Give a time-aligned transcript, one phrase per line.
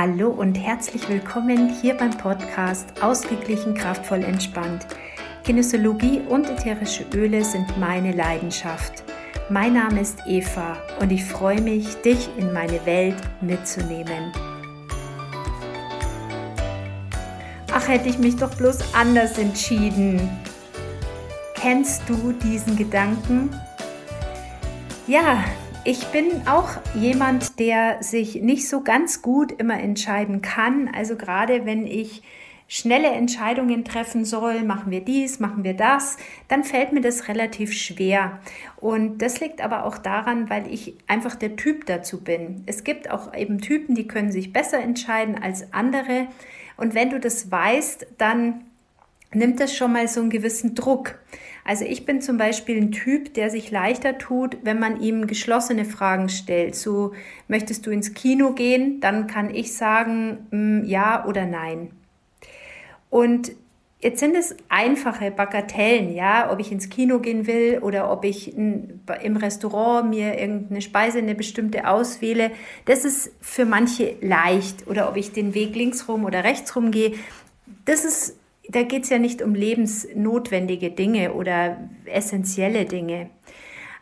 [0.00, 4.86] Hallo und herzlich willkommen hier beim Podcast Ausgeglichen, kraftvoll, entspannt.
[5.42, 9.02] Kinesiologie und ätherische Öle sind meine Leidenschaft.
[9.50, 14.32] Mein Name ist Eva und ich freue mich, dich in meine Welt mitzunehmen.
[17.72, 20.30] Ach, hätte ich mich doch bloß anders entschieden.
[21.54, 23.50] Kennst du diesen Gedanken?
[25.08, 25.42] Ja,
[25.84, 30.90] ich bin auch jemand, der sich nicht so ganz gut immer entscheiden kann.
[30.94, 32.22] Also gerade wenn ich
[32.68, 36.18] schnelle Entscheidungen treffen soll, machen wir dies, machen wir das,
[36.48, 38.40] dann fällt mir das relativ schwer.
[38.76, 42.62] Und das liegt aber auch daran, weil ich einfach der Typ dazu bin.
[42.66, 46.28] Es gibt auch eben Typen, die können sich besser entscheiden als andere.
[46.76, 48.66] Und wenn du das weißt, dann
[49.32, 51.18] nimmt das schon mal so einen gewissen Druck.
[51.64, 55.84] Also ich bin zum Beispiel ein Typ, der sich leichter tut, wenn man ihm geschlossene
[55.84, 56.74] Fragen stellt.
[56.74, 57.12] So,
[57.46, 59.00] möchtest du ins Kino gehen?
[59.00, 61.90] Dann kann ich sagen, mm, ja oder nein.
[63.10, 63.52] Und
[64.00, 68.56] Jetzt sind es einfache Bagatellen, ja, ob ich ins Kino gehen will oder ob ich
[68.56, 69.00] im
[69.36, 72.52] Restaurant mir irgendeine Speise, eine bestimmte auswähle.
[72.84, 74.86] Das ist für manche leicht.
[74.86, 77.14] Oder ob ich den Weg links rum oder rechts rum gehe.
[77.86, 78.37] Das ist
[78.68, 83.30] da geht es ja nicht um lebensnotwendige Dinge oder essentielle Dinge.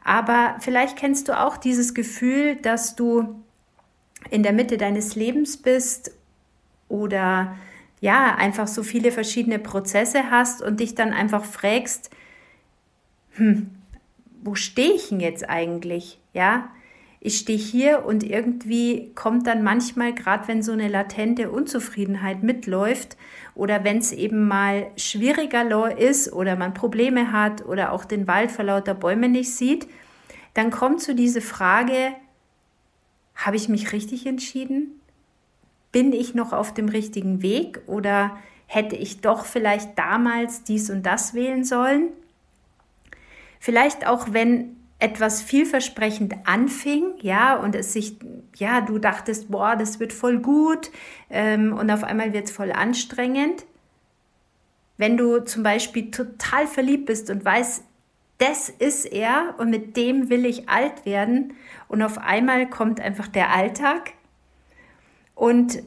[0.04, 3.42] Aber vielleicht kennst du auch dieses Gefühl, dass du
[4.30, 6.12] in der Mitte deines Lebens bist
[6.88, 7.56] oder
[8.00, 12.10] ja, einfach so viele verschiedene Prozesse hast und dich dann einfach fragst,
[13.32, 13.70] hm,
[14.42, 16.20] wo stehe ich denn jetzt eigentlich?
[16.32, 16.70] Ja,
[17.26, 23.16] ich stehe hier und irgendwie kommt dann manchmal, gerade wenn so eine latente Unzufriedenheit mitläuft
[23.56, 28.52] oder wenn es eben mal schwieriger ist oder man Probleme hat oder auch den Wald
[28.52, 29.88] vor lauter Bäumen nicht sieht,
[30.54, 32.12] dann kommt zu so diese Frage,
[33.34, 35.00] habe ich mich richtig entschieden?
[35.90, 38.38] Bin ich noch auf dem richtigen Weg oder
[38.68, 42.10] hätte ich doch vielleicht damals dies und das wählen sollen?
[43.58, 48.16] Vielleicht auch, wenn etwas vielversprechend anfing, ja, und es sich,
[48.56, 50.90] ja, du dachtest, boah, das wird voll gut
[51.28, 53.66] ähm, und auf einmal wird es voll anstrengend.
[54.96, 57.84] Wenn du zum Beispiel total verliebt bist und weißt,
[58.38, 61.54] das ist er und mit dem will ich alt werden
[61.88, 64.12] und auf einmal kommt einfach der Alltag
[65.34, 65.82] und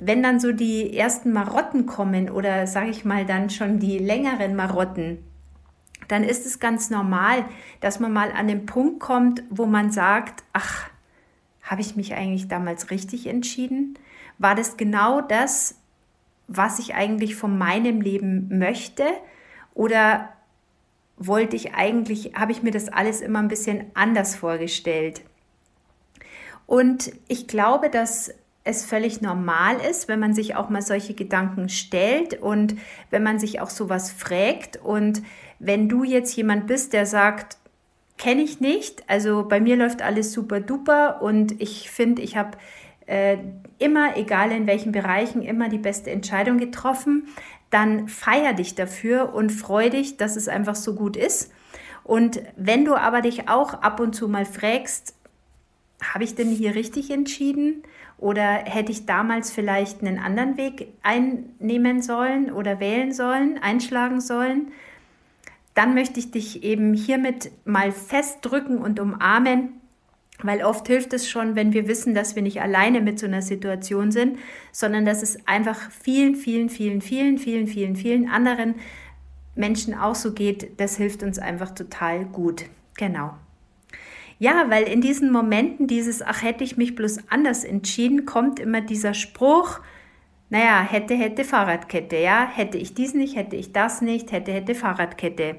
[0.00, 4.54] wenn dann so die ersten Marotten kommen oder sage ich mal dann schon die längeren
[4.54, 5.18] Marotten,
[6.08, 7.44] dann ist es ganz normal,
[7.80, 10.88] dass man mal an den Punkt kommt, wo man sagt, ach,
[11.62, 13.98] habe ich mich eigentlich damals richtig entschieden?
[14.38, 15.76] War das genau das,
[16.46, 19.04] was ich eigentlich von meinem Leben möchte?
[19.74, 20.32] Oder
[21.18, 25.22] wollte ich eigentlich, habe ich mir das alles immer ein bisschen anders vorgestellt?
[26.66, 28.32] Und ich glaube, dass
[28.64, 32.76] es völlig normal ist, wenn man sich auch mal solche Gedanken stellt und
[33.10, 34.76] wenn man sich auch sowas fragt.
[34.76, 35.22] Und
[35.58, 37.56] wenn du jetzt jemand bist, der sagt,
[38.16, 42.58] kenne ich nicht, also bei mir läuft alles super duper und ich finde, ich habe
[43.06, 43.38] äh,
[43.78, 47.28] immer, egal in welchen Bereichen, immer die beste Entscheidung getroffen,
[47.70, 51.52] dann feier dich dafür und freu dich, dass es einfach so gut ist.
[52.04, 55.14] Und wenn du aber dich auch ab und zu mal fragst,
[56.02, 57.82] habe ich denn hier richtig entschieden?
[58.18, 64.72] Oder hätte ich damals vielleicht einen anderen Weg einnehmen sollen oder wählen sollen, einschlagen sollen?
[65.78, 69.74] Dann möchte ich dich eben hiermit mal festdrücken und umarmen,
[70.42, 73.42] weil oft hilft es schon, wenn wir wissen, dass wir nicht alleine mit so einer
[73.42, 74.40] Situation sind,
[74.72, 78.74] sondern dass es einfach vielen, vielen, vielen, vielen, vielen, vielen, vielen anderen
[79.54, 80.80] Menschen auch so geht.
[80.80, 82.64] Das hilft uns einfach total gut.
[82.96, 83.34] Genau.
[84.40, 88.80] Ja, weil in diesen Momenten dieses, ach, hätte ich mich bloß anders entschieden, kommt immer
[88.80, 89.78] dieser Spruch,
[90.50, 94.74] naja, hätte, hätte Fahrradkette, ja, hätte ich dies nicht, hätte ich das nicht, hätte, hätte
[94.74, 95.56] Fahrradkette.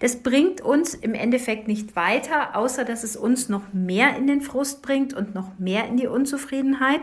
[0.00, 4.40] Das bringt uns im Endeffekt nicht weiter, außer dass es uns noch mehr in den
[4.40, 7.02] Frust bringt und noch mehr in die Unzufriedenheit.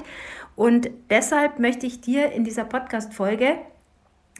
[0.57, 3.58] Und deshalb möchte ich dir in dieser Podcast-Folge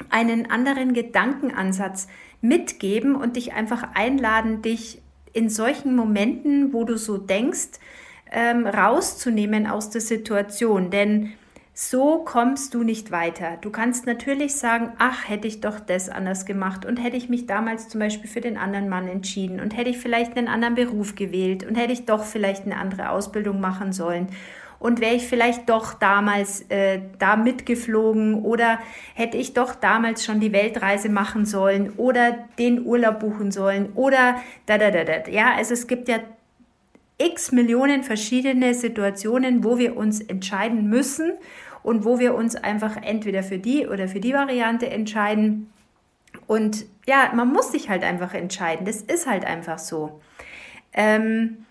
[0.10, 2.10] einen anderen Gedankenansatz
[2.42, 5.02] mitgeben und dich einfach einladen, dich
[5.32, 7.80] in solchen Momenten, wo du so denkst,
[8.32, 10.90] ähm, rauszunehmen aus der Situation.
[10.90, 11.34] Denn
[11.82, 13.58] so kommst du nicht weiter.
[13.62, 17.46] Du kannst natürlich sagen, ach, hätte ich doch das anders gemacht und hätte ich mich
[17.46, 21.16] damals zum Beispiel für den anderen Mann entschieden und hätte ich vielleicht einen anderen Beruf
[21.16, 24.28] gewählt und hätte ich doch vielleicht eine andere Ausbildung machen sollen
[24.80, 28.80] und wäre ich vielleicht doch damals äh, da mitgeflogen oder
[29.14, 34.36] hätte ich doch damals schon die Weltreise machen sollen oder den Urlaub buchen sollen oder
[34.66, 35.30] da da da da.
[35.32, 36.18] Ja, also es gibt ja
[37.20, 41.34] x Millionen verschiedene Situationen, wo wir uns entscheiden müssen
[41.84, 45.72] und wo wir uns einfach entweder für die oder für die Variante entscheiden.
[46.48, 48.86] Und ja, man muss sich halt einfach entscheiden.
[48.86, 50.22] Das ist halt einfach so.
[50.94, 51.66] Ähm,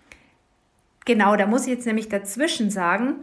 [1.05, 3.17] genau, da muss ich jetzt nämlich dazwischen sagen,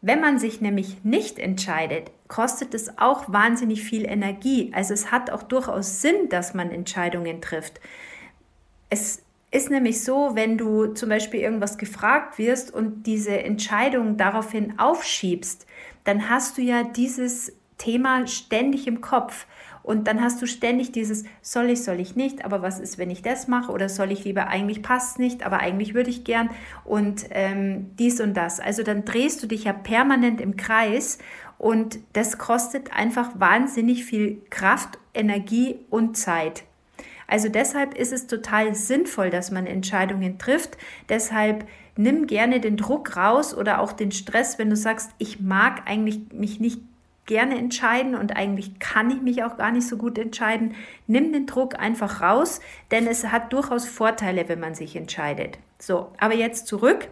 [0.00, 4.70] wenn man sich nämlich nicht entscheidet, kostet es auch wahnsinnig viel Energie.
[4.74, 7.80] Also es hat auch durchaus Sinn, dass man Entscheidungen trifft.
[8.90, 14.78] Es ist nämlich so, wenn du zum Beispiel irgendwas gefragt wirst und diese Entscheidung daraufhin
[14.78, 15.66] aufschiebst,
[16.08, 19.46] dann hast du ja dieses Thema ständig im Kopf.
[19.82, 23.10] Und dann hast du ständig dieses, soll ich, soll ich nicht, aber was ist, wenn
[23.10, 23.72] ich das mache?
[23.72, 26.50] Oder soll ich lieber, eigentlich passt nicht, aber eigentlich würde ich gern
[26.84, 28.60] und ähm, dies und das.
[28.60, 31.18] Also dann drehst du dich ja permanent im Kreis
[31.56, 36.64] und das kostet einfach wahnsinnig viel Kraft, Energie und Zeit.
[37.26, 40.78] Also deshalb ist es total sinnvoll, dass man Entscheidungen trifft.
[41.08, 41.66] Deshalb
[41.98, 46.32] nimm gerne den Druck raus oder auch den Stress, wenn du sagst, ich mag eigentlich
[46.32, 46.80] mich nicht
[47.26, 50.74] gerne entscheiden und eigentlich kann ich mich auch gar nicht so gut entscheiden.
[51.06, 52.60] Nimm den Druck einfach raus,
[52.90, 55.58] denn es hat durchaus Vorteile, wenn man sich entscheidet.
[55.78, 57.08] So, aber jetzt zurück.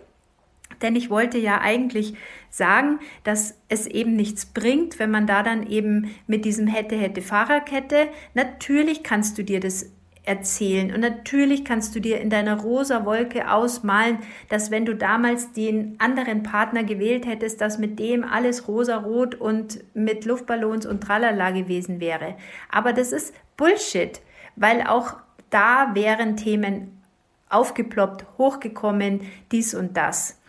[0.82, 2.14] Denn ich wollte ja eigentlich
[2.50, 7.22] sagen, dass es eben nichts bringt, wenn man da dann eben mit diesem hätte, hätte
[7.22, 9.90] Fahrerkette, natürlich kannst du dir das
[10.26, 10.92] erzählen.
[10.92, 14.18] Und natürlich kannst du dir in deiner rosa Wolke ausmalen,
[14.48, 19.82] dass wenn du damals den anderen Partner gewählt hättest, dass mit dem alles rosa-rot und
[19.94, 22.36] mit Luftballons und tralala gewesen wäre.
[22.70, 24.20] Aber das ist Bullshit,
[24.56, 25.14] weil auch
[25.48, 27.00] da wären Themen
[27.48, 29.20] aufgeploppt, hochgekommen,
[29.52, 30.40] dies und das.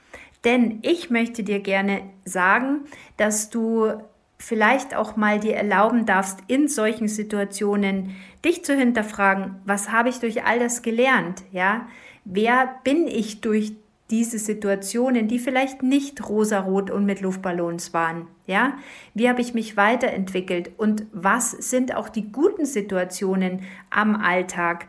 [0.44, 2.86] Denn ich möchte dir gerne sagen,
[3.18, 3.94] dass du
[4.40, 10.20] vielleicht auch mal dir erlauben darfst, in solchen Situationen dich zu hinterfragen, was habe ich
[10.20, 11.44] durch all das gelernt?
[11.52, 11.88] Ja,
[12.24, 13.74] wer bin ich durch
[14.10, 18.28] diese Situationen, die vielleicht nicht rosarot und mit Luftballons waren.
[18.46, 18.78] Ja,
[19.14, 24.88] wie habe ich mich weiterentwickelt und was sind auch die guten Situationen am Alltag,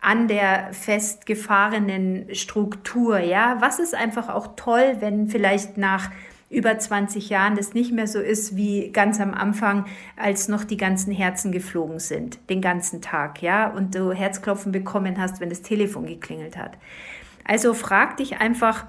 [0.00, 3.18] an der festgefahrenen Struktur?
[3.18, 6.10] Ja, was ist einfach auch toll, wenn vielleicht nach
[6.56, 9.84] über 20 Jahren das nicht mehr so ist wie ganz am Anfang,
[10.16, 15.20] als noch die ganzen Herzen geflogen sind, den ganzen Tag, ja, und du Herzklopfen bekommen
[15.20, 16.78] hast, wenn das Telefon geklingelt hat.
[17.44, 18.86] Also frag dich einfach,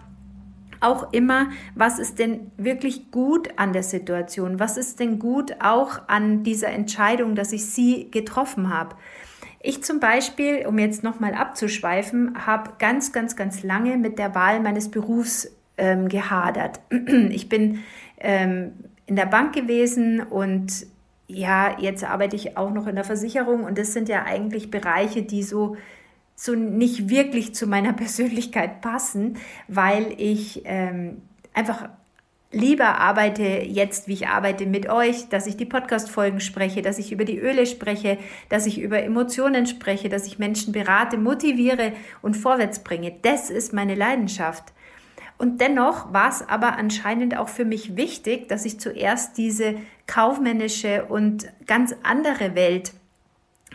[0.79, 4.59] auch immer, was ist denn wirklich gut an der Situation?
[4.59, 8.95] Was ist denn gut auch an dieser Entscheidung, dass ich sie getroffen habe?
[9.59, 14.59] Ich zum Beispiel, um jetzt nochmal abzuschweifen, habe ganz, ganz, ganz lange mit der Wahl
[14.59, 16.79] meines Berufs ähm, gehadert.
[17.29, 17.79] Ich bin
[18.19, 18.73] ähm,
[19.05, 20.85] in der Bank gewesen und
[21.27, 25.23] ja, jetzt arbeite ich auch noch in der Versicherung und das sind ja eigentlich Bereiche,
[25.23, 25.75] die so
[26.39, 29.37] so nicht wirklich zu meiner Persönlichkeit passen,
[29.67, 31.89] weil ich ähm, einfach
[32.51, 37.11] lieber arbeite jetzt, wie ich arbeite mit euch, dass ich die Podcast-Folgen spreche, dass ich
[37.11, 38.17] über die Öle spreche,
[38.49, 41.91] dass ich über Emotionen spreche, dass ich Menschen berate, motiviere
[42.21, 43.13] und vorwärts bringe.
[43.21, 44.71] Das ist meine Leidenschaft.
[45.37, 49.75] Und dennoch war es aber anscheinend auch für mich wichtig, dass ich zuerst diese
[50.07, 52.93] kaufmännische und ganz andere Welt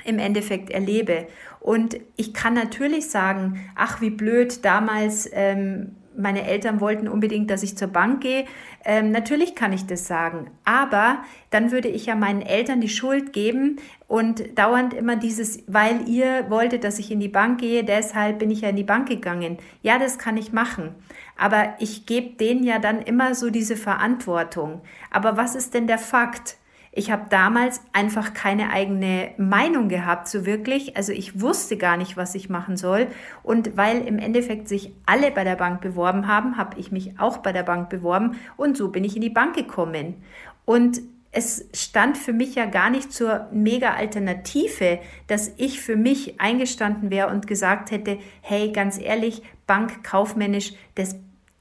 [0.04, 1.28] im Endeffekt erlebe.
[1.60, 7.62] Und ich kann natürlich sagen, ach wie blöd, damals ähm, meine Eltern wollten unbedingt, dass
[7.62, 8.44] ich zur Bank gehe.
[8.84, 13.32] Ähm, natürlich kann ich das sagen, aber dann würde ich ja meinen Eltern die Schuld
[13.32, 13.76] geben
[14.08, 18.50] und dauernd immer dieses, weil ihr wolltet, dass ich in die Bank gehe, deshalb bin
[18.50, 19.58] ich ja in die Bank gegangen.
[19.82, 20.94] Ja, das kann ich machen.
[21.36, 24.82] Aber ich gebe denen ja dann immer so diese Verantwortung.
[25.10, 26.56] Aber was ist denn der Fakt?
[26.94, 30.94] Ich habe damals einfach keine eigene Meinung gehabt, so wirklich.
[30.94, 33.06] Also ich wusste gar nicht, was ich machen soll.
[33.42, 37.38] Und weil im Endeffekt sich alle bei der Bank beworben haben, habe ich mich auch
[37.38, 40.22] bei der Bank beworben und so bin ich in die Bank gekommen.
[40.66, 41.00] Und
[41.32, 47.10] es stand für mich ja gar nicht zur mega Alternative, dass ich für mich eingestanden
[47.10, 51.16] wäre und gesagt hätte, hey, ganz ehrlich, Bank kaufmännisch, das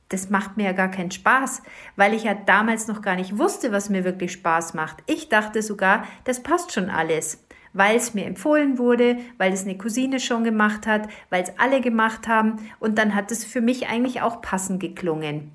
[0.09, 1.61] das macht mir ja gar keinen Spaß,
[1.95, 4.97] weil ich ja damals noch gar nicht wusste, was mir wirklich Spaß macht.
[5.07, 9.77] Ich dachte sogar, das passt schon alles, weil es mir empfohlen wurde, weil es eine
[9.77, 13.87] Cousine schon gemacht hat, weil es alle gemacht haben und dann hat es für mich
[13.87, 15.51] eigentlich auch passend geklungen.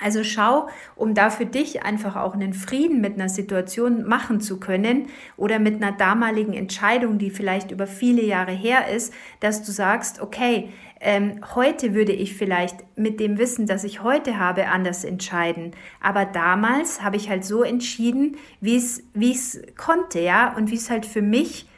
[0.00, 4.60] Also schau, um da für dich einfach auch einen Frieden mit einer Situation machen zu
[4.60, 9.72] können oder mit einer damaligen Entscheidung, die vielleicht über viele Jahre her ist, dass du
[9.72, 15.04] sagst, okay, ähm, heute würde ich vielleicht mit dem Wissen, das ich heute habe, anders
[15.04, 15.72] entscheiden.
[16.00, 20.76] Aber damals habe ich halt so entschieden, wie es, wie es konnte, ja, und wie
[20.76, 21.68] es halt für mich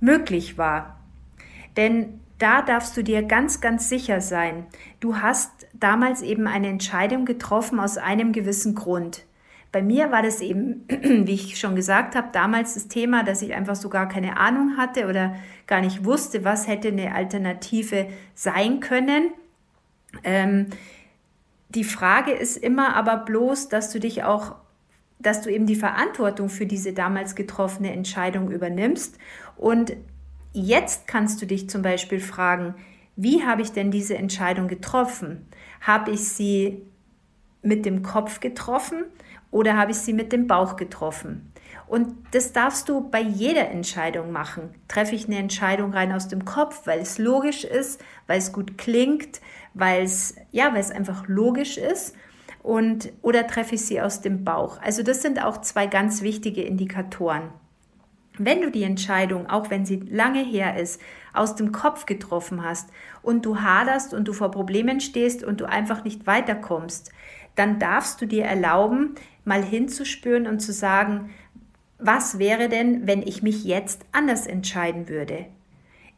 [0.00, 1.00] möglich war.
[1.76, 4.66] Denn da darfst du dir ganz, ganz sicher sein.
[5.00, 9.24] Du hast damals eben eine Entscheidung getroffen aus einem gewissen Grund.
[9.72, 13.54] Bei mir war das eben, wie ich schon gesagt habe, damals das Thema, dass ich
[13.54, 15.34] einfach so gar keine Ahnung hatte oder
[15.66, 19.32] gar nicht wusste, was hätte eine Alternative sein können.
[20.24, 20.68] Ähm,
[21.68, 24.54] die Frage ist immer aber bloß, dass du dich auch,
[25.18, 29.18] dass du eben die Verantwortung für diese damals getroffene Entscheidung übernimmst.
[29.56, 29.96] Und
[30.56, 32.74] jetzt kannst du dich zum Beispiel fragen,
[33.14, 35.46] wie habe ich denn diese Entscheidung getroffen?
[35.80, 36.82] Habe ich sie
[37.62, 39.04] mit dem Kopf getroffen
[39.50, 41.52] oder habe ich sie mit dem Bauch getroffen?
[41.86, 44.70] Und das darfst du bei jeder Entscheidung machen.
[44.88, 48.76] Treffe ich eine Entscheidung rein aus dem Kopf, weil es logisch ist, weil es gut
[48.78, 49.40] klingt,
[49.74, 52.14] weil es, ja, weil es einfach logisch ist.
[52.62, 54.80] Und, oder treffe ich sie aus dem Bauch?
[54.80, 57.50] Also das sind auch zwei ganz wichtige Indikatoren.
[58.38, 61.00] Wenn du die Entscheidung, auch wenn sie lange her ist,
[61.32, 62.90] aus dem Kopf getroffen hast
[63.22, 67.12] und du haderst und du vor Problemen stehst und du einfach nicht weiterkommst,
[67.54, 69.14] dann darfst du dir erlauben,
[69.44, 71.30] mal hinzuspüren und zu sagen,
[71.98, 75.46] was wäre denn, wenn ich mich jetzt anders entscheiden würde?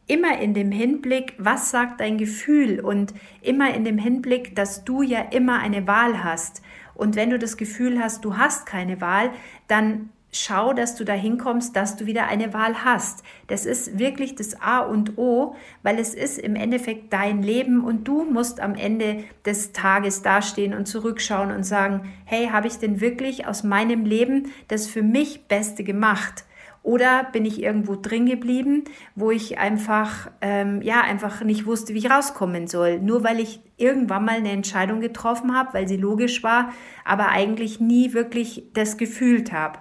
[0.07, 5.03] Immer in dem Hinblick, was sagt dein Gefühl und immer in dem Hinblick, dass du
[5.03, 6.61] ja immer eine Wahl hast.
[6.95, 9.31] Und wenn du das Gefühl hast, du hast keine Wahl,
[9.67, 13.23] dann schau, dass du dahin kommst, dass du wieder eine Wahl hast.
[13.47, 18.07] Das ist wirklich das A und O, weil es ist im Endeffekt dein Leben und
[18.07, 23.01] du musst am Ende des Tages dastehen und zurückschauen und sagen, hey, habe ich denn
[23.01, 26.45] wirklich aus meinem Leben das für mich Beste gemacht?
[26.81, 31.97] Oder bin ich irgendwo drin geblieben, wo ich einfach, ähm, ja, einfach nicht wusste, wie
[31.97, 32.99] ich rauskommen soll.
[32.99, 36.71] Nur weil ich irgendwann mal eine Entscheidung getroffen habe, weil sie logisch war,
[37.03, 39.79] aber eigentlich nie wirklich das gefühlt habe.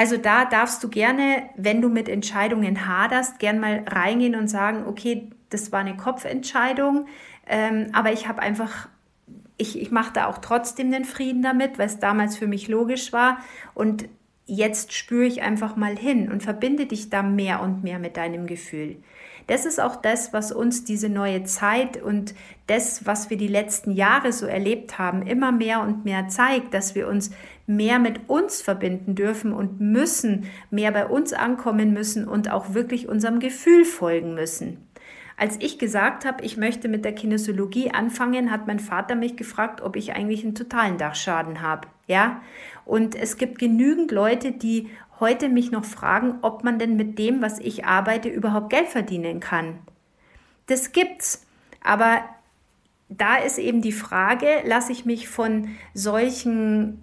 [0.00, 4.84] Also da darfst du gerne, wenn du mit Entscheidungen haderst, gern mal reingehen und sagen,
[4.86, 7.04] okay, das war eine Kopfentscheidung,
[7.46, 8.88] ähm, aber ich habe einfach,
[9.58, 13.12] ich, ich mache da auch trotzdem den Frieden damit, weil es damals für mich logisch
[13.12, 13.40] war
[13.74, 14.08] und
[14.46, 18.46] jetzt spüre ich einfach mal hin und verbinde dich da mehr und mehr mit deinem
[18.46, 18.96] Gefühl.
[19.50, 22.36] Das ist auch das, was uns diese neue Zeit und
[22.68, 26.94] das, was wir die letzten Jahre so erlebt haben, immer mehr und mehr zeigt, dass
[26.94, 27.32] wir uns
[27.66, 33.08] mehr mit uns verbinden dürfen und müssen, mehr bei uns ankommen müssen und auch wirklich
[33.08, 34.86] unserem Gefühl folgen müssen.
[35.36, 39.80] Als ich gesagt habe, ich möchte mit der Kinesiologie anfangen, hat mein Vater mich gefragt,
[39.80, 41.88] ob ich eigentlich einen totalen Dachschaden habe.
[42.06, 42.40] Ja?
[42.84, 44.90] Und es gibt genügend Leute, die
[45.20, 49.40] heute mich noch fragen, ob man denn mit dem, was ich arbeite, überhaupt Geld verdienen
[49.40, 49.78] kann.
[50.66, 51.46] Das gibt's.
[51.82, 52.22] Aber
[53.08, 57.02] da ist eben die Frage, lasse ich mich von solchen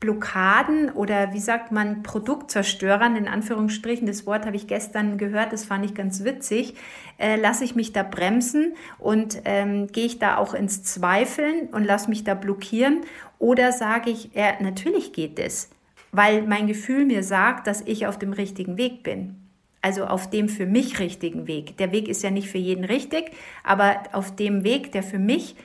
[0.00, 5.64] Blockaden oder wie sagt man Produktzerstörern in Anführungsstrichen, das Wort habe ich gestern gehört, das
[5.64, 6.74] fand ich ganz witzig,
[7.16, 11.84] äh, lasse ich mich da bremsen und ähm, gehe ich da auch ins Zweifeln und
[11.84, 13.00] lasse mich da blockieren
[13.38, 15.70] oder sage ich, ja, natürlich geht es
[16.14, 19.34] weil mein Gefühl mir sagt, dass ich auf dem richtigen Weg bin.
[19.82, 21.76] Also auf dem für mich richtigen Weg.
[21.76, 23.32] Der Weg ist ja nicht für jeden richtig,
[23.64, 25.56] aber auf dem Weg, der für mich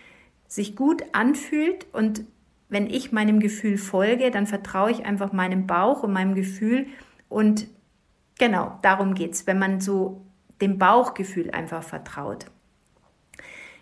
[0.48, 2.24] sich gut anfühlt und
[2.68, 6.88] wenn ich meinem Gefühl folge, dann vertraue ich einfach meinem Bauch und meinem Gefühl
[7.29, 7.68] und
[8.39, 10.25] genau, darum geht es, wenn man so
[10.62, 12.48] dem Bauchgefühl einfach vertraut.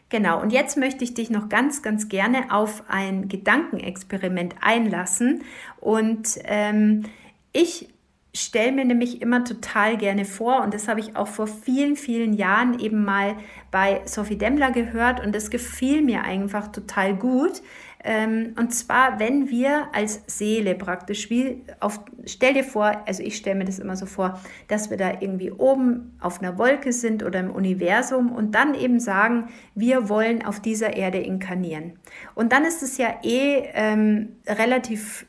[0.10, 5.44] Genau, und jetzt möchte ich dich noch ganz, ganz gerne auf ein Gedankenexperiment einlassen.
[5.82, 7.04] Und ähm,
[7.52, 7.90] ich
[8.34, 12.34] stelle mir nämlich immer total gerne vor, und das habe ich auch vor vielen, vielen
[12.34, 13.36] Jahren eben mal
[13.70, 17.62] bei Sophie Demmler gehört, und das gefiel mir einfach total gut.
[18.10, 23.36] Ähm, und zwar, wenn wir als Seele praktisch, wie auf, stell dir vor, also ich
[23.36, 27.22] stelle mir das immer so vor, dass wir da irgendwie oben auf einer Wolke sind
[27.22, 32.00] oder im Universum und dann eben sagen, wir wollen auf dieser Erde inkarnieren.
[32.34, 35.26] Und dann ist es ja eh ähm, relativ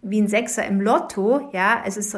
[0.00, 2.16] wie ein Sechser im Lotto, ja, es ist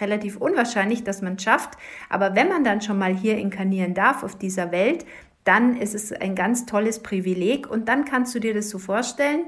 [0.00, 1.78] relativ unwahrscheinlich, dass man es schafft.
[2.10, 5.06] Aber wenn man dann schon mal hier inkarnieren darf auf dieser Welt,
[5.46, 9.46] dann ist es ein ganz tolles Privileg und dann kannst du dir das so vorstellen,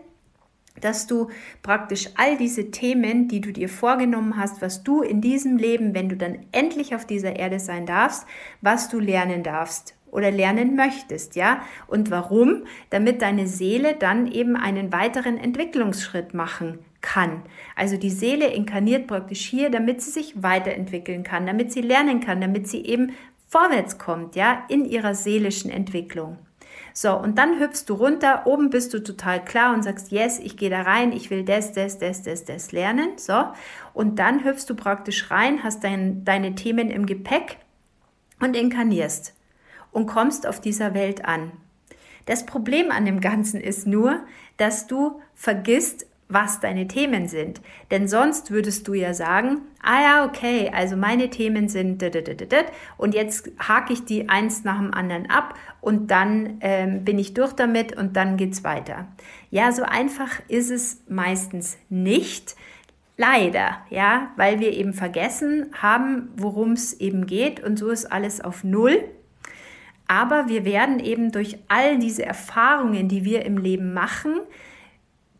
[0.80, 1.28] dass du
[1.62, 6.08] praktisch all diese Themen, die du dir vorgenommen hast, was du in diesem Leben, wenn
[6.08, 8.26] du dann endlich auf dieser Erde sein darfst,
[8.60, 11.62] was du lernen darfst oder lernen möchtest, ja?
[11.86, 12.64] Und warum?
[12.90, 17.42] Damit deine Seele dann eben einen weiteren Entwicklungsschritt machen kann.
[17.76, 22.40] Also die Seele inkarniert praktisch hier, damit sie sich weiterentwickeln kann, damit sie lernen kann,
[22.40, 23.12] damit sie eben
[23.48, 26.38] vorwärts kommt, ja, in ihrer seelischen Entwicklung.
[26.92, 30.56] So, und dann hüpfst du runter, oben bist du total klar und sagst, yes, ich
[30.56, 33.10] gehe da rein, ich will das, das, das, das, das lernen.
[33.16, 33.44] So,
[33.94, 37.58] und dann hüpfst du praktisch rein, hast dein, deine Themen im Gepäck
[38.40, 39.34] und inkarnierst
[39.92, 41.52] und kommst auf dieser Welt an.
[42.26, 44.20] Das Problem an dem Ganzen ist nur,
[44.58, 47.60] dass du vergisst, was deine Themen sind.
[47.90, 52.02] Denn sonst würdest du ja sagen, ah ja, okay, also meine Themen sind
[52.98, 57.34] und jetzt hake ich die eins nach dem anderen ab und dann ähm, bin ich
[57.34, 59.08] durch damit und dann geht's weiter.
[59.50, 62.54] Ja, so einfach ist es meistens nicht.
[63.16, 68.40] Leider, ja, weil wir eben vergessen haben, worum es eben geht und so ist alles
[68.40, 69.02] auf Null.
[70.06, 74.34] Aber wir werden eben durch all diese Erfahrungen, die wir im Leben machen,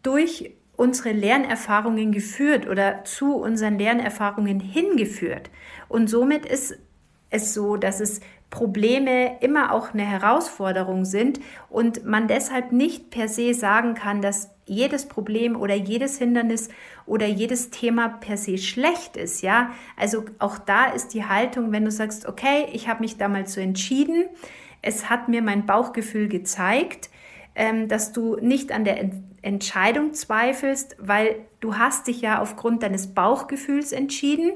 [0.03, 5.51] durch unsere Lernerfahrungen geführt oder zu unseren Lernerfahrungen hingeführt.
[5.89, 6.79] Und somit ist
[7.31, 13.29] es so, dass es Probleme immer auch eine Herausforderung sind und man deshalb nicht per
[13.29, 16.69] se sagen kann, dass jedes Problem oder jedes Hindernis
[17.07, 19.73] oder jedes Thema per se schlecht ist, ja?
[19.97, 23.61] Also auch da ist die Haltung, wenn du sagst, okay, ich habe mich damals so
[23.61, 24.27] entschieden,
[24.81, 27.11] es hat mir mein Bauchgefühl gezeigt,
[27.57, 29.11] ähm, dass du nicht an der
[29.43, 34.53] Entscheidung zweifelst, weil du hast dich ja aufgrund deines Bauchgefühls entschieden.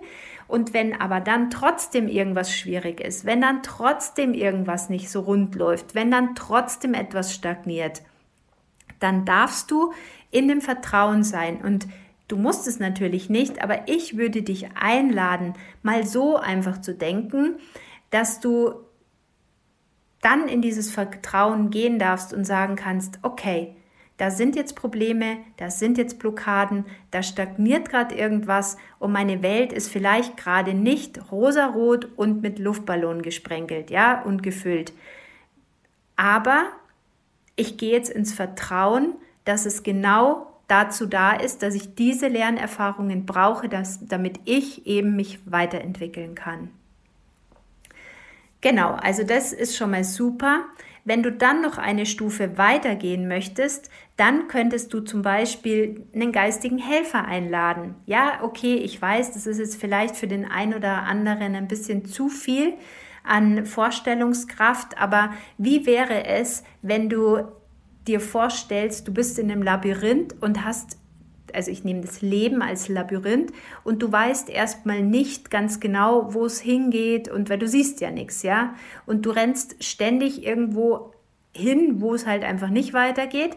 [0.48, 5.54] Und wenn aber dann trotzdem irgendwas schwierig ist, wenn dann trotzdem irgendwas nicht so rund
[5.54, 8.02] läuft, wenn dann trotzdem etwas stagniert,
[8.98, 9.92] dann darfst du
[10.30, 11.60] in dem Vertrauen sein.
[11.62, 11.86] Und
[12.28, 17.56] du musst es natürlich nicht, aber ich würde dich einladen, mal so einfach zu denken,
[18.10, 18.74] dass du
[20.20, 23.76] dann in dieses Vertrauen gehen darfst und sagen kannst, okay,
[24.22, 29.72] da sind jetzt Probleme, da sind jetzt Blockaden, da stagniert gerade irgendwas und meine Welt
[29.72, 34.92] ist vielleicht gerade nicht rosarot und mit Luftballonen gesprenkelt, ja, und gefüllt.
[36.14, 36.66] Aber
[37.56, 43.26] ich gehe jetzt ins Vertrauen, dass es genau dazu da ist, dass ich diese Lernerfahrungen
[43.26, 46.70] brauche, dass, damit ich eben mich weiterentwickeln kann.
[48.60, 50.66] Genau, also das ist schon mal super.
[51.04, 56.78] Wenn du dann noch eine Stufe weitergehen möchtest, dann könntest du zum Beispiel einen geistigen
[56.78, 57.94] Helfer einladen.
[58.06, 62.04] Ja, okay, ich weiß, das ist jetzt vielleicht für den einen oder anderen ein bisschen
[62.04, 62.74] zu viel
[63.24, 67.42] an Vorstellungskraft, aber wie wäre es, wenn du
[68.06, 70.98] dir vorstellst, du bist in einem Labyrinth und hast
[71.54, 73.52] also ich nehme das Leben als Labyrinth
[73.84, 78.10] und du weißt erstmal nicht ganz genau, wo es hingeht und weil du siehst ja
[78.10, 78.74] nichts, ja?
[79.04, 81.12] Und du rennst ständig irgendwo
[81.54, 83.56] hin, wo es halt einfach nicht weitergeht.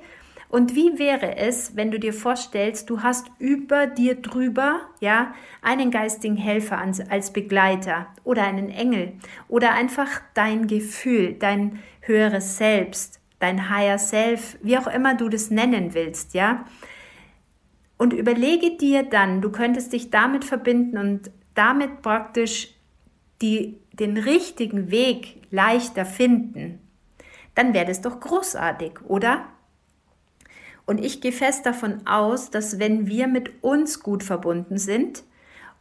[0.49, 5.91] Und wie wäre es, wenn du dir vorstellst, du hast über dir drüber, ja, einen
[5.91, 9.13] geistigen Helfer als Begleiter oder einen Engel
[9.47, 15.49] oder einfach dein Gefühl, dein höheres Selbst, dein Higher Self, wie auch immer du das
[15.49, 16.65] nennen willst, ja?
[17.97, 22.73] Und überlege dir dann, du könntest dich damit verbinden und damit praktisch
[23.41, 26.79] die, den richtigen Weg leichter finden.
[27.55, 29.45] Dann wäre das doch großartig, oder?
[30.85, 35.23] Und ich gehe fest davon aus, dass wenn wir mit uns gut verbunden sind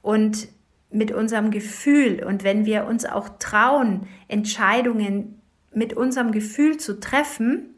[0.02, 0.48] und
[0.90, 5.40] mit unserem Gefühl und wenn wir uns auch trauen, Entscheidungen
[5.72, 7.74] mit unserem Gefühl zu treffen,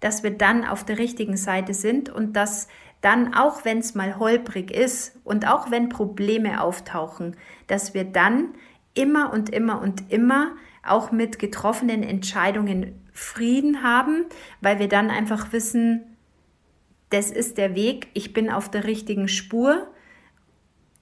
[0.00, 2.68] dass wir dann auf der richtigen Seite sind und dass
[3.00, 7.36] dann auch wenn es mal holprig ist und auch wenn Probleme auftauchen,
[7.68, 8.54] dass wir dann
[8.94, 14.26] immer und immer und immer auch mit getroffenen Entscheidungen Frieden haben,
[14.60, 16.17] weil wir dann einfach wissen,
[17.10, 19.86] das ist der Weg, ich bin auf der richtigen Spur,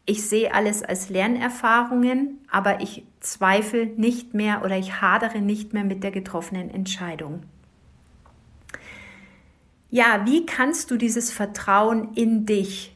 [0.04, 5.84] ich sehe alles als Lernerfahrungen, aber ich zweifle nicht mehr oder ich hadere nicht mehr
[5.84, 7.42] mit der getroffenen Entscheidung
[9.90, 12.94] ja, wie kannst du dieses Vertrauen in dich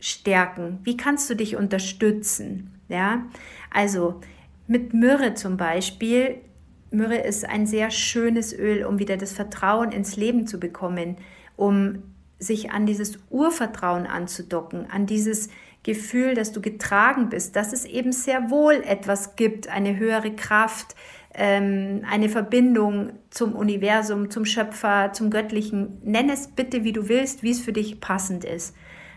[0.00, 0.80] stärken?
[0.82, 2.74] Wie kannst du dich unterstützen?
[2.88, 3.26] Ja,
[3.70, 4.20] also
[4.66, 6.40] mit Myrrhe zum Beispiel.
[6.90, 11.16] Myrrhe ist ein sehr schönes Öl, um wieder das Vertrauen ins Leben zu bekommen,
[11.56, 12.02] um
[12.42, 15.48] sich an dieses Urvertrauen anzudocken, an dieses
[15.82, 20.94] Gefühl, dass du getragen bist, dass es eben sehr wohl etwas gibt, eine höhere Kraft,
[21.34, 25.98] ähm, eine Verbindung zum Universum, zum Schöpfer, zum Göttlichen.
[26.04, 28.74] Nenn es bitte, wie du willst, wie es für dich passend ist.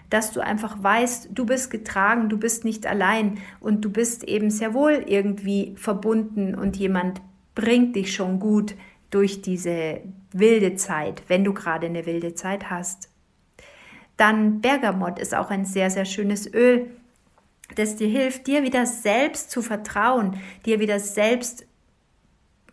[0.10, 4.50] Dass du einfach weißt, du bist getragen, du bist nicht allein und du bist eben
[4.50, 7.22] sehr wohl irgendwie verbunden und jemand
[7.54, 8.76] bringt dich schon gut
[9.10, 13.10] durch diese wilde Zeit, wenn du gerade eine wilde Zeit hast.
[14.18, 16.90] Dann Bergamott ist auch ein sehr, sehr schönes Öl,
[17.76, 21.66] das dir hilft, dir wieder selbst zu vertrauen, dir wieder selbst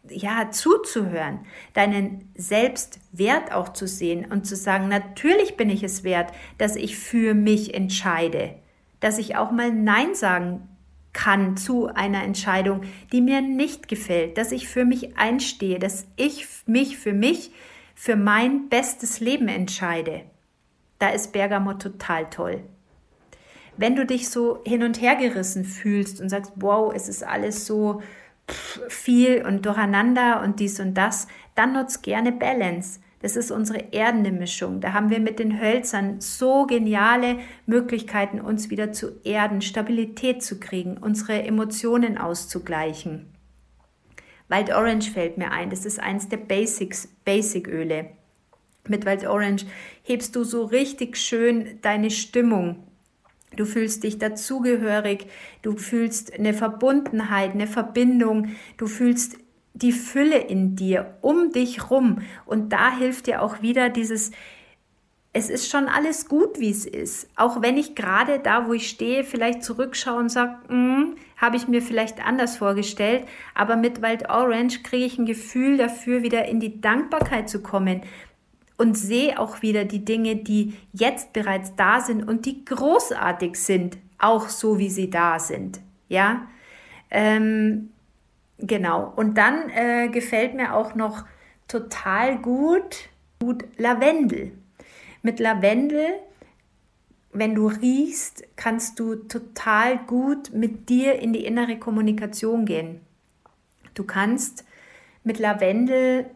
[0.08, 1.40] ja, zuzuhören,
[1.74, 6.98] deinen Selbstwert auch zu sehen und zu sagen, natürlich bin ich es wert, dass ich
[6.98, 8.56] für mich entscheide,
[9.00, 10.68] dass ich auch mal Nein sagen
[11.12, 16.46] kann zu einer Entscheidung, die mir nicht gefällt, dass ich für mich einstehe, dass ich
[16.66, 17.52] mich für mich
[17.94, 20.22] für mein bestes Leben entscheide,
[21.02, 22.62] da ist Bergamo total toll.
[23.76, 27.66] Wenn du dich so hin und her gerissen fühlst und sagst, wow, es ist alles
[27.66, 28.02] so
[28.88, 33.00] viel und durcheinander und dies und das, dann nutzt gerne Balance.
[33.20, 34.80] Das ist unsere erdende Mischung.
[34.80, 40.60] Da haben wir mit den Hölzern so geniale Möglichkeiten, uns wieder zu erden, Stabilität zu
[40.60, 43.32] kriegen, unsere Emotionen auszugleichen.
[44.48, 45.70] Wild Orange fällt mir ein.
[45.70, 48.21] Das ist eins der Basics, Basic-Öle.
[48.88, 49.64] Mit Wild Orange
[50.02, 52.82] hebst du so richtig schön deine Stimmung.
[53.56, 55.26] Du fühlst dich dazugehörig,
[55.60, 59.36] du fühlst eine Verbundenheit, eine Verbindung, du fühlst
[59.74, 62.22] die Fülle in dir, um dich rum.
[62.44, 64.32] Und da hilft dir auch wieder dieses,
[65.32, 67.28] es ist schon alles gut, wie es ist.
[67.36, 71.68] Auch wenn ich gerade da, wo ich stehe, vielleicht zurückschaue und sage, hm, habe ich
[71.68, 73.26] mir vielleicht anders vorgestellt.
[73.54, 78.02] Aber mit Wild Orange kriege ich ein Gefühl dafür, wieder in die Dankbarkeit zu kommen
[78.82, 83.96] und sehe auch wieder die Dinge, die jetzt bereits da sind und die großartig sind,
[84.18, 85.80] auch so wie sie da sind.
[86.08, 86.48] Ja,
[87.10, 87.92] ähm,
[88.62, 89.12] Genau.
[89.16, 91.24] Und dann äh, gefällt mir auch noch
[91.66, 93.08] total gut,
[93.40, 94.52] gut Lavendel.
[95.22, 96.06] Mit Lavendel,
[97.32, 103.00] wenn du riechst, kannst du total gut mit dir in die innere Kommunikation gehen.
[103.94, 104.64] Du kannst
[105.24, 106.26] mit Lavendel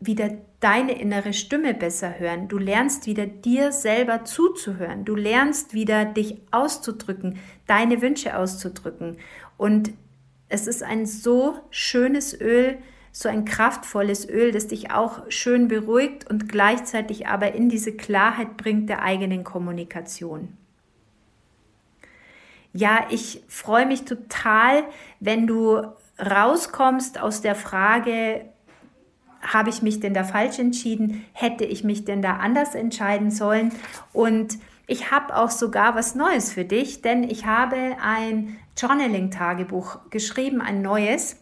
[0.00, 0.30] wieder
[0.64, 2.48] deine innere Stimme besser hören.
[2.48, 5.04] Du lernst wieder dir selber zuzuhören.
[5.04, 9.18] Du lernst wieder dich auszudrücken, deine Wünsche auszudrücken.
[9.58, 9.92] Und
[10.48, 12.78] es ist ein so schönes Öl,
[13.12, 18.56] so ein kraftvolles Öl, das dich auch schön beruhigt und gleichzeitig aber in diese Klarheit
[18.56, 20.56] bringt der eigenen Kommunikation.
[22.72, 24.84] Ja, ich freue mich total,
[25.20, 25.82] wenn du
[26.18, 28.46] rauskommst aus der Frage,
[29.44, 31.24] habe ich mich denn da falsch entschieden?
[31.32, 33.72] Hätte ich mich denn da anders entscheiden sollen?
[34.12, 40.60] Und ich habe auch sogar was Neues für dich, denn ich habe ein Journaling-Tagebuch geschrieben,
[40.60, 41.36] ein neues.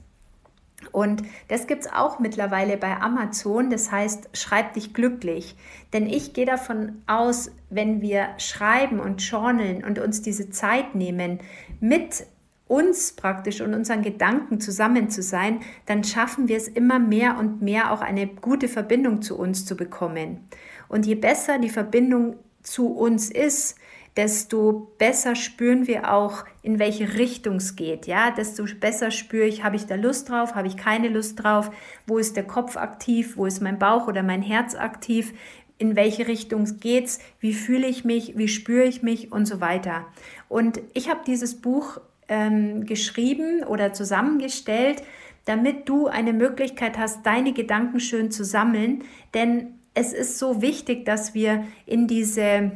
[0.90, 3.70] Und das gibt es auch mittlerweile bei Amazon.
[3.70, 5.56] Das heißt, schreib dich glücklich.
[5.92, 11.38] Denn ich gehe davon aus, wenn wir schreiben und journalen und uns diese Zeit nehmen,
[11.80, 12.26] mit
[12.72, 17.60] uns praktisch und unseren Gedanken zusammen zu sein, dann schaffen wir es immer mehr und
[17.60, 20.48] mehr auch eine gute Verbindung zu uns zu bekommen.
[20.88, 23.76] Und je besser die Verbindung zu uns ist,
[24.16, 28.06] desto besser spüren wir auch, in welche Richtung es geht.
[28.06, 31.70] Ja, desto besser spüre ich, habe ich da Lust drauf, habe ich keine Lust drauf,
[32.06, 35.34] wo ist der Kopf aktiv, wo ist mein Bauch oder mein Herz aktiv,
[35.76, 40.06] in welche Richtung geht's, wie fühle ich mich, wie spüre ich mich und so weiter.
[40.48, 45.02] Und ich habe dieses Buch ähm, geschrieben oder zusammengestellt,
[45.44, 49.02] damit du eine Möglichkeit hast, deine Gedanken schön zu sammeln,
[49.34, 52.72] denn es ist so wichtig, dass wir in diese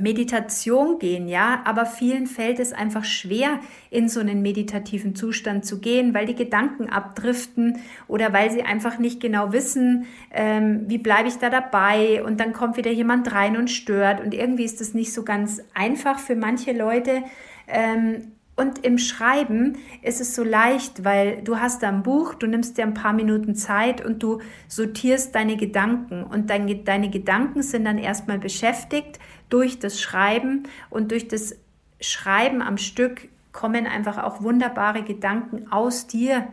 [0.00, 5.80] Meditation gehen, ja, aber vielen fällt es einfach schwer, in so einen meditativen Zustand zu
[5.80, 11.28] gehen, weil die Gedanken abdriften oder weil sie einfach nicht genau wissen, ähm, wie bleibe
[11.28, 12.24] ich da dabei?
[12.24, 14.20] Und dann kommt wieder jemand rein und stört.
[14.20, 17.22] Und irgendwie ist das nicht so ganz einfach für manche Leute.
[17.68, 22.46] Ähm, und im Schreiben ist es so leicht, weil du hast da ein Buch, du
[22.46, 26.22] nimmst dir ein paar Minuten Zeit und du sortierst deine Gedanken.
[26.22, 31.56] Und dein, deine Gedanken sind dann erstmal beschäftigt durch das Schreiben und durch das
[32.00, 36.46] Schreiben am Stück kommen einfach auch wunderbare Gedanken aus dir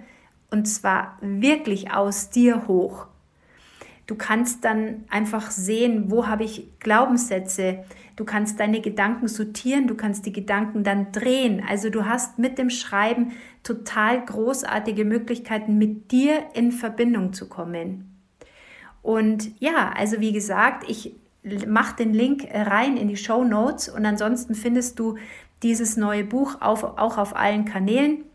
[0.50, 3.08] und zwar wirklich aus dir hoch.
[4.08, 7.84] Du kannst dann einfach sehen, wo habe ich Glaubenssätze.
[8.16, 11.64] Du kannst deine Gedanken sortieren, du kannst die Gedanken dann drehen.
[11.68, 13.32] Also du hast mit dem Schreiben
[13.64, 18.18] total großartige Möglichkeiten, mit dir in Verbindung zu kommen.
[19.02, 21.16] Und ja, also wie gesagt, ich
[21.68, 25.18] mache den Link rein in die Show Notes und ansonsten findest du
[25.64, 28.26] dieses neue Buch auf, auch auf allen Kanälen.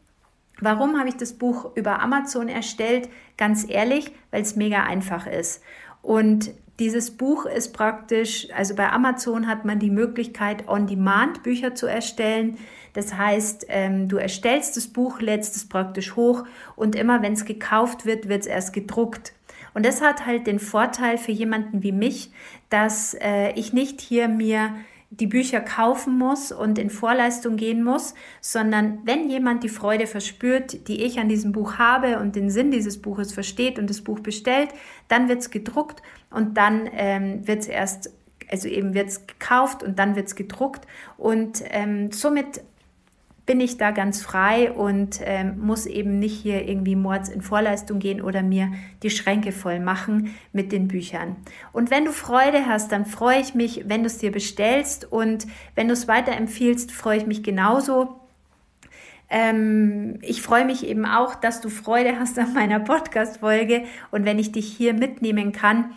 [0.61, 3.09] Warum habe ich das Buch über Amazon erstellt?
[3.37, 5.63] Ganz ehrlich, weil es mega einfach ist.
[6.03, 11.87] Und dieses Buch ist praktisch, also bei Amazon hat man die Möglichkeit, On-Demand Bücher zu
[11.87, 12.59] erstellen.
[12.93, 16.45] Das heißt, ähm, du erstellst das Buch, lädst es praktisch hoch
[16.77, 19.33] und immer wenn es gekauft wird, wird es erst gedruckt.
[19.73, 22.31] Und das hat halt den Vorteil für jemanden wie mich,
[22.71, 24.75] dass äh, ich nicht hier mir
[25.21, 30.89] die Bücher kaufen muss und in Vorleistung gehen muss, sondern wenn jemand die Freude verspürt,
[30.89, 34.21] die ich an diesem Buch habe und den Sinn dieses Buches versteht und das Buch
[34.21, 34.71] bestellt,
[35.09, 38.11] dann wird es gedruckt und dann ähm, wird es erst,
[38.51, 40.87] also eben wird es gekauft und dann wird es gedruckt.
[41.17, 42.61] Und ähm, somit
[43.47, 48.01] bin ich da ganz frei und ähm, muss eben nicht hier irgendwie mords in Vorleistung
[48.01, 48.73] gehen oder mir
[49.05, 51.37] die Schränke voll machen mit den Büchern.
[51.73, 55.47] Und wenn du Freude hast, dann freue ich mich, wenn du es dir bestellst und
[55.77, 58.21] wenn du es weiterempfiehlst, freue ich mich genauso.
[59.31, 64.41] Ähm, ich freue mich eben auch, dass du Freude hast an meiner Podcast-Folge und wenn
[64.41, 65.93] ich dich hier mitnehmen kann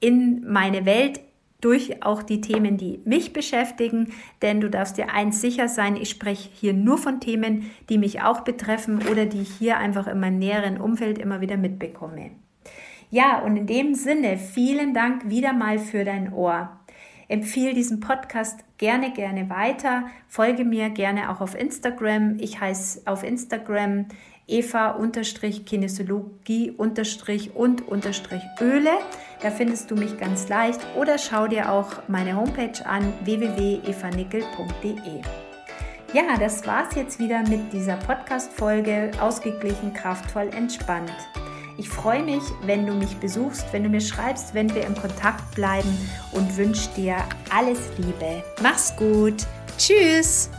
[0.00, 1.20] in meine Welt,
[1.64, 6.10] durch auch die Themen, die mich beschäftigen, denn du darfst dir eins sicher sein, ich
[6.10, 10.20] spreche hier nur von Themen, die mich auch betreffen oder die ich hier einfach in
[10.20, 12.32] meinem näheren Umfeld immer wieder mitbekomme.
[13.10, 16.80] Ja, und in dem Sinne, vielen Dank wieder mal für dein Ohr.
[17.28, 20.06] Empfehle diesen Podcast gerne, gerne weiter.
[20.28, 22.38] Folge mir gerne auch auf Instagram.
[22.38, 24.06] Ich heiße auf Instagram
[24.46, 26.98] Eva-Kinesiologie- und
[28.60, 28.90] Öle.
[29.42, 35.22] Da findest du mich ganz leicht oder schau dir auch meine Homepage an www.evanickel.de.
[36.12, 39.10] Ja, das war's jetzt wieder mit dieser Podcast-Folge.
[39.20, 41.12] Ausgeglichen, kraftvoll, entspannt.
[41.76, 45.54] Ich freue mich, wenn du mich besuchst, wenn du mir schreibst, wenn wir im Kontakt
[45.54, 45.98] bleiben
[46.32, 47.16] und wünsche dir
[47.52, 48.44] alles Liebe.
[48.62, 49.46] Mach's gut.
[49.76, 50.50] Tschüss.